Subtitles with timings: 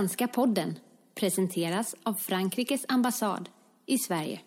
[0.00, 0.78] Franska podden
[1.20, 3.48] presenteras av Frankrikes ambassad
[3.86, 4.40] i Sverige.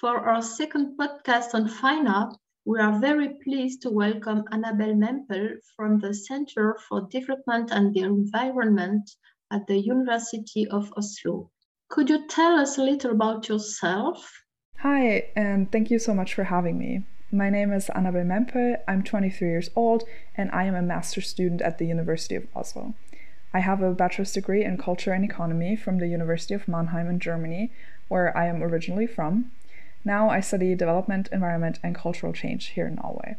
[0.00, 2.32] For our second podcast on FINA,
[2.66, 8.00] we are very pleased to welcome Annabel Mempel from the Center for Development and the
[8.00, 9.02] Environment
[9.54, 11.50] at the University of Oslo.
[11.88, 14.44] Could you tell us a little about yourself?
[14.78, 17.02] Hi, and thank you so much for having me.
[17.32, 18.76] My name is Annabel Mempel.
[18.86, 20.04] I'm 23 years old,
[20.36, 22.94] and I am a master's student at the University of Oslo.
[23.54, 27.20] I have a bachelor's degree in culture and economy from the University of Mannheim in
[27.20, 27.70] Germany,
[28.08, 29.52] where I am originally from.
[30.04, 33.36] Now I study development, environment, and cultural change here in Norway.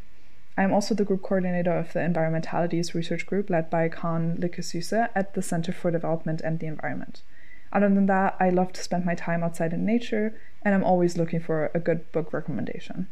[0.57, 5.09] I am also the group coordinator of the Environmentalities Research Group led by Khan Lykke
[5.13, 7.21] at the Center for Development and the Environment.
[7.73, 11.17] Other than that, I love to spend my time outside in nature, and I'm always
[11.17, 13.09] looking for a good book recommendation.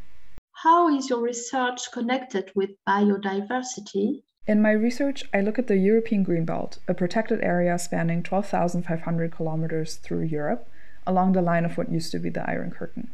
[0.53, 4.21] How is your research connected with biodiversity?
[4.45, 9.95] In my research, I look at the European Greenbelt, a protected area spanning 12,500 kilometers
[9.95, 10.67] through Europe,
[11.07, 13.09] along the line of what used to be the Iron Curtain.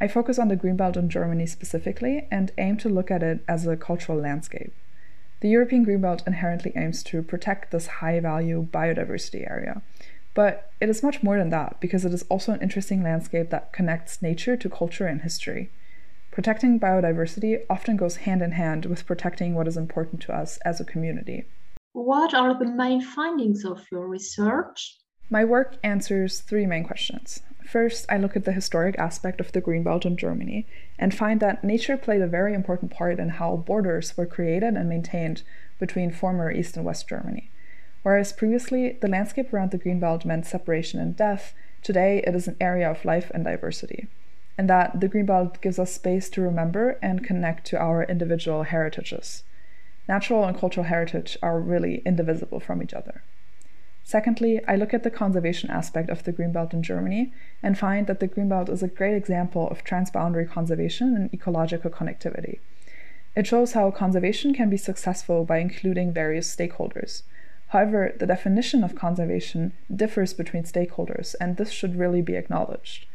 [0.00, 3.64] I focus on the Greenbelt in Germany specifically and aim to look at it as
[3.64, 4.72] a cultural landscape.
[5.38, 9.82] The European Greenbelt inherently aims to protect this high value biodiversity area.
[10.34, 13.72] But it is much more than that because it is also an interesting landscape that
[13.72, 15.70] connects nature to culture and history.
[16.30, 20.80] Protecting biodiversity often goes hand in hand with protecting what is important to us as
[20.80, 21.44] a community.
[21.92, 24.96] What are the main findings of your research?
[25.28, 27.40] My work answers three main questions.
[27.66, 30.68] First, I look at the historic aspect of the Greenbelt in Germany
[31.00, 34.88] and find that nature played a very important part in how borders were created and
[34.88, 35.42] maintained
[35.80, 37.50] between former East and West Germany.
[38.04, 42.56] Whereas previously the landscape around the Greenbelt meant separation and death, today it is an
[42.60, 44.08] area of life and diversity
[44.60, 48.64] and that the green belt gives us space to remember and connect to our individual
[48.64, 49.42] heritages.
[50.06, 53.22] Natural and cultural heritage are really indivisible from each other.
[54.04, 57.32] Secondly, I look at the conservation aspect of the Greenbelt in Germany
[57.62, 62.58] and find that the Greenbelt is a great example of transboundary conservation and ecological connectivity.
[63.34, 67.22] It shows how conservation can be successful by including various stakeholders.
[67.68, 73.06] However, the definition of conservation differs between stakeholders, and this should really be acknowledged.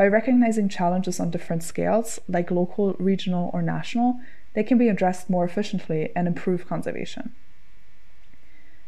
[0.00, 4.18] By recognizing challenges on different scales, like local, regional, or national,
[4.54, 7.34] they can be addressed more efficiently and improve conservation.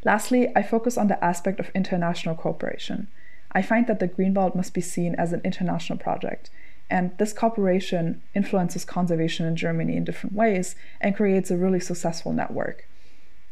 [0.06, 3.08] Lastly, I focus on the aspect of international cooperation.
[3.52, 6.48] I find that the Greenbelt must be seen as an international project,
[6.88, 12.32] and this cooperation influences conservation in Germany in different ways and creates a really successful
[12.32, 12.88] network.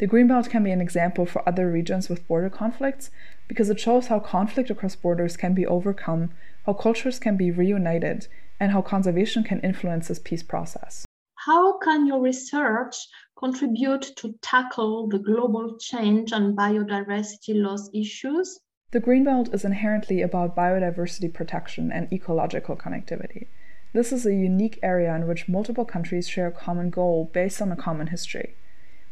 [0.01, 3.11] The Greenbelt can be an example for other regions with border conflicts
[3.49, 6.31] because it shows how conflict across borders can be overcome
[6.65, 8.27] how cultures can be reunited,
[8.59, 11.05] and how conservation can influence this peace process.
[11.35, 12.97] How can your research
[13.39, 18.59] contribute to tackle the global change and biodiversity loss issues?
[18.93, 23.49] The Greenbelt is inherently about biodiversity protection and ecological connectivity.
[23.93, 27.71] This is a unique area in which multiple countries share a common goal based on
[27.71, 28.57] a common history.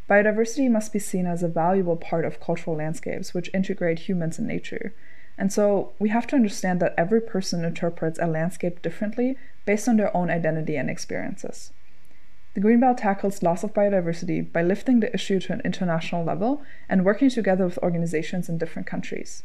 [0.08, 4.48] Biodiversity must be seen as a valuable part of cultural landscapes which integrate humans and
[4.48, 4.94] nature,
[5.36, 9.36] and so we have to understand that every person interprets a landscape differently
[9.66, 11.72] based on their own identity and experiences.
[12.54, 17.04] The Greenbelt tackles loss of biodiversity by lifting the issue to an international level and
[17.04, 19.44] working together with organizations in different countries.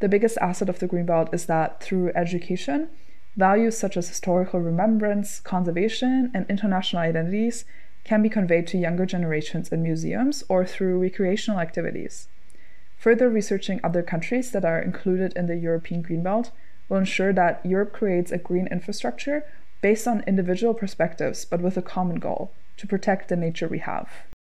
[0.00, 2.88] The biggest asset of the Greenbelt is that through education,
[3.36, 7.64] values such as historical remembrance, conservation, and international identities
[8.08, 12.26] can be conveyed to younger generations in museums or through recreational activities.
[12.96, 16.50] Further researching other countries that are included in the European Greenbelt
[16.88, 19.44] will ensure that Europe creates a green infrastructure
[19.82, 24.08] based on individual perspectives but with a common goal to protect the nature we have.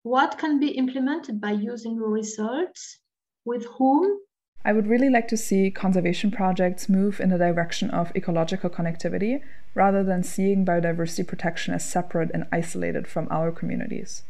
[0.03, 3.00] What can be implemented by using results?
[3.44, 4.17] With whom?
[4.63, 9.41] I would really like to see conservation projects move in the direction of ecological connectivity
[9.73, 14.23] rather than seeing biodiversity protection as separate and isolated from our communities.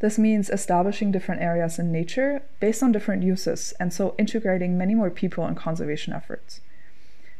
[0.00, 4.94] This means establishing different areas in nature based on different uses, and so integrating many
[4.94, 6.60] more people in conservation efforts.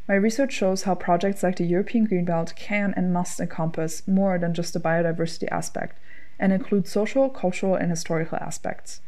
[0.08, 4.54] My research shows how projects like the European Greenbelt can and must encompass more than
[4.54, 5.98] just the biodiversity aspect
[6.38, 9.00] and include social, cultural, and historical aspects.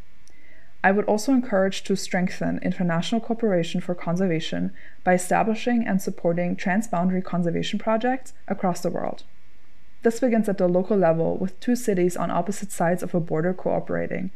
[0.82, 4.72] I would also encourage to strengthen international cooperation for conservation
[5.02, 9.24] by establishing and supporting transboundary conservation projects across the world.
[10.02, 13.52] This begins at the local level with two cities on opposite sides of a border
[13.52, 14.30] cooperating,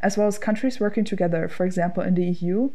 [0.00, 2.70] as well as countries working together, for example, in the EU,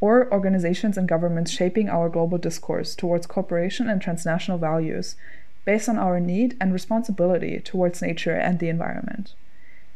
[0.00, 5.14] or organizations and governments shaping our global discourse towards cooperation and transnational values
[5.64, 9.34] based on our need and responsibility towards nature and the environment.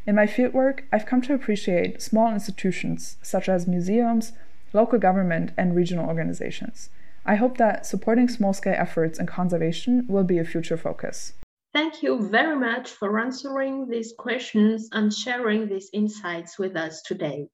[0.09, 4.33] In my fieldwork, I've come to appreciate small institutions such as museums,
[4.73, 6.89] local government, and regional organizations.
[7.27, 11.35] I hope that supporting small scale efforts in conservation will be a future focus.
[11.75, 17.51] Thank you very much for answering these questions and sharing these insights with us today.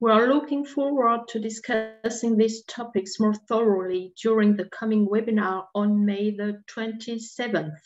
[0.00, 6.04] We are looking forward to discussing these topics more thoroughly during the coming webinar on
[6.04, 7.78] May the 27th.